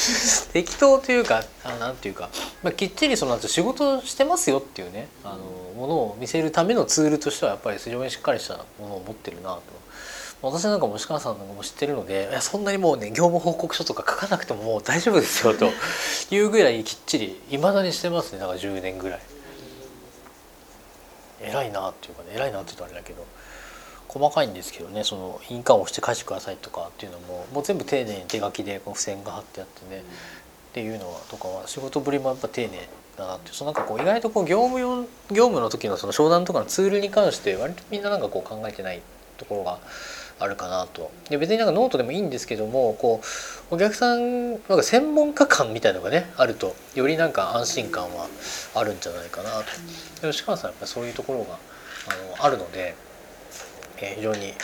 [0.54, 1.44] 適当というか
[1.80, 2.30] 何ていうか、
[2.62, 5.38] まあ、きっちりその仕事してますよっていうねあの
[5.80, 9.62] ものを見せるためのツールとしてはやっぱり非常にしっかりしたものを持ってるなと。
[10.42, 15.70] 私なんかも吉川さんなんかも知ってるのでそんなにもうね業務報告書とか書かなくてももう大丈夫ですよと。
[16.34, 18.40] いうぐらいきっちりいまだにしてますね。
[18.40, 19.20] だから10年ぐらい。
[21.40, 23.24] 偉いなっていうかね偉いなって言うとあれだけど。
[24.12, 30.04] 細かいんですけどねその印鑑を押して返してくださいとかっていうのももう全部丁寧に手書きでこう付箋が貼ってあってね、
[30.72, 39.02] っていうのはとかは仕事ぶりもやっぱ丁寧だなってそのなんかこう意外とこう業務用業務の時のその商談とかのツールに関して割とみんななんかこう考えてない
[39.36, 39.78] ところが
[40.38, 41.10] あるかなと。
[41.28, 43.20] で別になんかノートでもいいんですけどもこ
[43.70, 48.28] うお客さんなんか専門家感みたいのがねあるとよりなんか安心感は
[48.74, 49.50] あるんじゃないかな
[50.22, 50.32] と。
[50.32, 51.58] 吉川さんやっぱそういうところが
[52.08, 52.94] あのあるので、
[53.98, 54.54] えー、非常に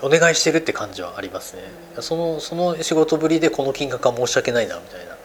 [0.00, 1.62] お願いしてるって感じはありますね。
[2.00, 5.17] そのその仕事ぶりでこの金額は申し訳ないなみたいな。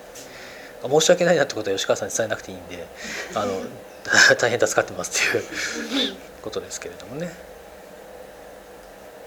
[0.89, 2.85] 申し訳ないなってことは吉川さんに伝えなくていいんで
[3.35, 3.61] あの
[4.37, 5.43] 大変助かってますっていう
[6.41, 7.33] ことですけれどもね。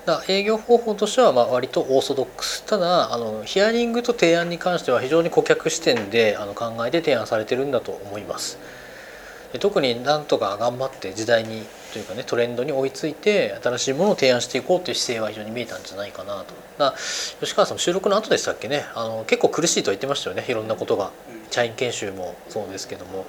[0.04, 2.62] だ営業方法としてはまあ割とオーソドックス。
[2.64, 8.58] ただあのヒアリングと提案に関しては非常に顧客視点であの考えて提案されてるんだと思います。
[9.52, 16.54] で特になんとか頑張って時代にというかねトレンドに追いついて新しいものを提案していこうという姿勢は非常に見えたんじゃないかなと。
[16.78, 16.94] だ
[17.40, 18.84] 吉川さんも収録の後でしたっけね？
[18.94, 21.10] あの結構苦しいと言ってましたよねいろんなことが
[21.50, 23.26] 社員研修もそうですけども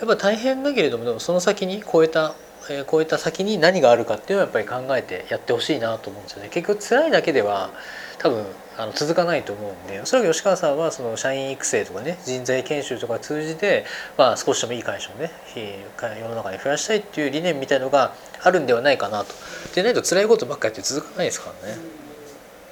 [0.00, 2.34] やっぱ大変だけれどもでもその先に超えた
[2.70, 6.48] えー、超えた先に何があるかっていうのをやっぱり考えてやってほしいなと思うんですよね。
[6.50, 7.70] 結局辛いだけでは
[8.18, 8.44] 多分
[8.76, 13.84] あの続かないと思うんでおそらく吉川さんはその社員育成とかね人材研修とか通じて、
[14.18, 19.34] まあ、少しでもいい会社をね世の中に増やしたいっていう理念みたいのがあるんではないかなと。
[19.74, 21.78] でないと辛いことばっかりやって続かないですからね。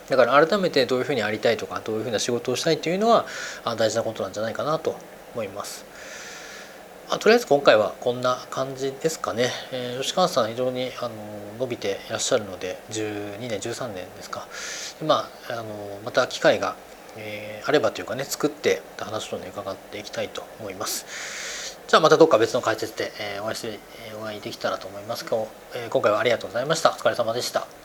[0.09, 3.27] だから改めてどういうふうにありたいとかどういうふうな仕事をしたいっていうのは
[3.77, 4.97] 大事なことなんじゃないかなと
[5.35, 5.85] 思います。
[7.11, 11.15] あ、とりあえず今回はこんな感じですかね、えー、吉川さん非常にあの
[11.59, 14.47] 伸びていらっしゃるので12年13年ですか。
[15.05, 15.65] まあ、あの
[16.05, 16.75] また機会が、
[17.19, 21.79] えー、あればというかね作ってまた話をね伺っていきたいと思います。
[21.87, 23.79] じゃあまたどっか別の解説で、え、お会いして
[24.19, 25.27] お会いできたらと思います。
[25.27, 26.89] 今日、え、今回はありがとうございました。
[26.91, 27.82] お疲れ様でした。